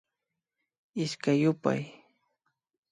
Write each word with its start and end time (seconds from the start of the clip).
Pichka 0.91 1.31
yupay 1.41 1.81